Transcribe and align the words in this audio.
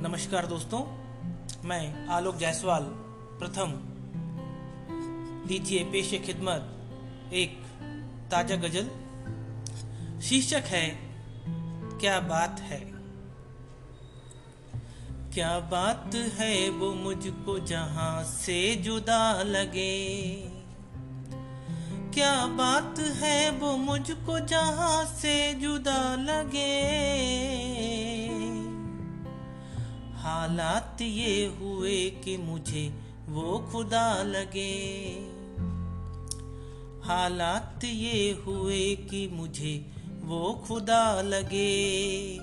नमस्कार 0.00 0.46
दोस्तों, 0.46 0.80
मैं 1.68 2.06
आलोक 2.06 2.36
जायसवाल 2.36 2.82
प्रथम 3.38 3.72
दीजिए 5.48 5.84
पेश 5.84 6.10
खिदमत, 6.10 6.68
एक 7.32 7.62
ताज़ा 8.30 8.56
गज़ल। 8.56 8.90
शीर्षक 10.20 10.62
है, 10.66 10.98
क्या 12.00 12.20
बात 12.20 12.60
है? 12.60 12.80
क्या 15.34 15.58
बात 15.58 16.14
है 16.14 16.70
वो 16.70 16.94
मुझको 16.94 17.58
जहाँ 17.58 18.24
से 18.24 18.76
जुदा 18.76 19.42
लगे? 19.42 20.34
क्या 22.14 22.46
बात 22.46 22.98
है 22.98 23.50
वो 23.50 23.76
मुझको 23.76 24.38
जहाँ 24.38 25.04
से 25.04 25.54
जुदा 25.54 26.14
लगे? 26.14 27.87
हालात 30.48 31.02
ये 31.02 31.46
हुए 31.46 32.10
कि 32.10 32.36
मुझे 32.36 33.00
वो 33.28 33.68
खुदा 33.72 34.22
लगे। 34.22 35.10
हालात 37.08 37.84
ये 37.84 38.42
हुए 38.46 38.96
कि 38.96 39.28
मुझे 39.32 39.92
वो 40.20 40.64
खुदा 40.68 41.22
लगे। 41.22 42.38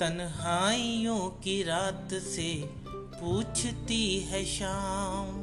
तन्हाइयों 0.00 1.18
की 1.18 1.62
रात 1.62 2.08
से 2.14 2.64
पूछती 2.90 4.20
है 4.20 4.44
शाम। 4.44 5.42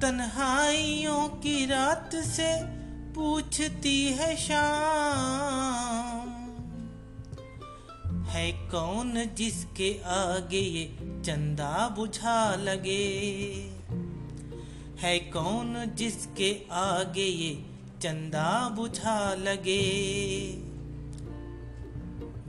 तन्हाइयों 0.00 1.28
की 1.28 1.66
रात 1.66 2.10
से 2.14 2.52
पूछती 3.12 4.04
है 4.04 4.36
शाम। 4.36 5.93
है 8.44 8.52
कौन 8.52 9.30
जिसके 9.34 10.00
आगे 10.04 10.58
ये 10.58 10.84
चंदा 11.02 11.88
बुझा 11.88 12.54
लगे? 12.54 13.28
है 15.00 15.18
कौन 15.18 15.92
जिसके 15.94 16.56
आगे 16.72 17.24
ये 17.24 17.64
चंदा 18.02 18.68
बुझा 18.68 19.34
लगे? 19.34 19.92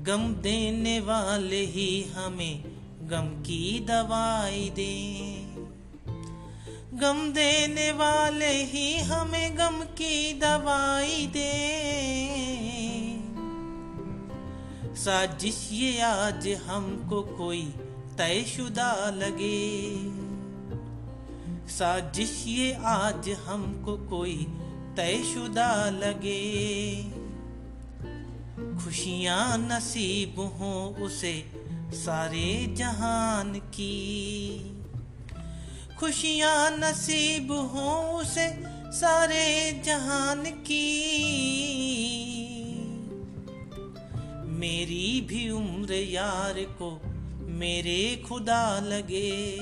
गम 0.03 0.33
देने 0.33 0.99
वाले 0.99 1.65
ही 1.65 2.03
हमें 2.03 2.63
गम 3.01 3.41
की 3.41 3.79
दवाई 3.79 4.69
दे। 4.69 5.15
गम 6.97 7.33
देने 7.33 7.91
वाले 7.91 8.63
ही 8.63 8.97
हमें 8.97 9.57
गम 9.57 9.83
की 9.83 10.33
दवाई 10.33 11.27
दे। 11.27 12.54
साजिश 15.05 15.69
ये 15.71 16.01
आज 16.01 16.47
हमको 16.47 17.21
कोई 17.21 17.61
तयशुदा 18.17 19.09
लगे। 19.09 19.95
साजिश 21.67 22.43
ये 22.47 22.73
आज 22.73 23.29
हमको 23.29 23.97
कोई 23.97 24.37
तयशुदा 24.97 25.89
लगे। 25.89 27.03
खुशियाँ 28.83 29.57
नसीब 29.57 30.39
हो 30.39 30.95
उसे 31.01 31.51
सारे 31.91 32.75
जहान 32.75 33.53
की। 33.53 34.59
खुशियाँ 35.99 36.77
नसीब 36.77 37.51
हो 37.51 38.19
उसे 38.21 38.63
सारे 38.91 39.81
जहान 39.85 40.43
की। 40.43 41.54
मेरी 44.65 45.21
भी 45.21 45.49
उम्र 45.49 45.93
यार 45.93 46.53
को 46.57 47.01
मेरे 47.47 48.23
खुदा 48.29 48.79
लगे। 48.79 49.57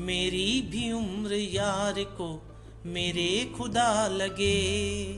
मेरी 0.00 0.62
भी 0.62 0.92
उम्र 0.92 1.34
यार 1.34 1.94
को 1.98 2.42
मेरे 2.86 3.54
खुदा 3.56 4.08
लगे। 4.08 5.12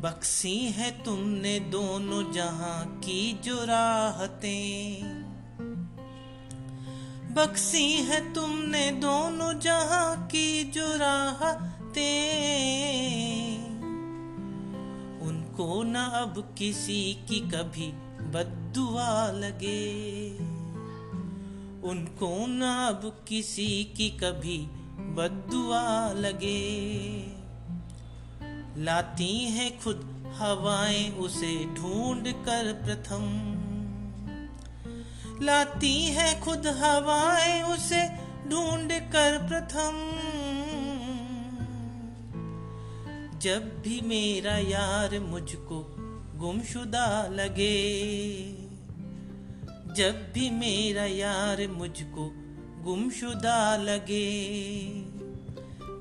बक्सी 0.00 0.58
है 0.58 1.04
तुमने 1.04 1.60
दोनों 1.60 2.32
जहाँ 2.32 3.00
की 3.00 3.40
जो 3.44 3.64
राहतें। 3.64 5.04
बक्सी 7.34 7.92
है 7.92 8.34
तुमने 8.34 8.90
दोनों 8.90 9.60
जहाँ 9.60 10.26
की 10.26 10.64
जो 10.64 10.96
राहतें। 10.96 12.51
न 15.92 15.94
अब 15.94 16.54
किसी 16.58 17.14
की 17.28 17.40
कभी 17.40 17.92
बदुआ 18.22 19.30
लगे। 19.30 20.30
उनको 21.88 22.46
न 22.46 22.62
अब 22.62 23.24
किसी 23.28 23.84
की 23.96 24.10
कभी 24.10 24.58
बदुआ 24.98 26.12
लगे। 26.12 26.62
लाती 28.82 29.38
है 29.38 29.78
खुद 29.78 30.34
हवाएँ 30.36 31.10
उसे 31.10 31.64
ढूंढ 31.64 32.24
कर 32.24 32.72
प्रथम। 32.84 33.24
लाती 35.42 36.02
है 36.02 36.40
खुद 36.40 36.66
हवाएँ 36.66 37.62
उसे 37.62 38.08
ढूंढ 38.48 38.92
कर 38.92 39.46
प्रथम। 39.48 40.18
जब 43.42 43.82
भी 43.82 44.00
मेरा 44.00 44.56
यार 44.56 45.20
मुझको 45.20 45.96
गुमशुदा 46.38 47.26
लगे, 47.26 47.92
जब 49.94 50.32
भी 50.32 50.50
मेरा 50.50 51.04
यार 51.04 51.68
मुझको 51.68 52.32
गुमशुदा 52.82 53.76
लगे, 53.76 54.30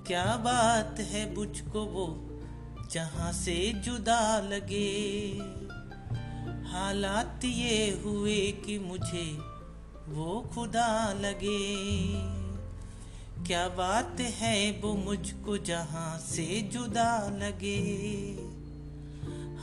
क्या 0.08 0.26
बात 0.38 1.00
है 1.00 1.36
मुझको 1.36 1.86
वो 1.86 2.30
जहाँ 2.92 3.32
से 3.34 3.74
जुदा 3.76 4.40
लगे? 4.40 5.38
हालात 6.72 7.42
ये 7.46 8.02
हुए 8.06 8.52
कि 8.52 8.80
मुझे 8.80 9.38
वो 10.08 10.50
खुदा 10.56 11.14
लगे। 11.14 12.41
क्या 13.48 13.68
बात 13.70 14.20
है 14.20 14.72
वो 14.72 14.94
मुझको 14.94 15.58
जहाँ 15.58 16.20
से 16.20 16.62
जुदा 16.62 17.30
लगे? 17.30 17.78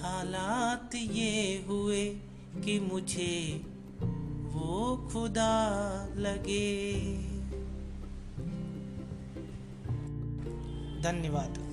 हालात 0.03 0.94
ये 0.94 1.65
हुए 1.69 2.05
कि 2.65 2.81
मुझे 2.81 3.66
वो 4.53 5.09
खुदा 5.12 5.55
लगे। 6.16 7.03
धन्यवाद। 11.03 11.68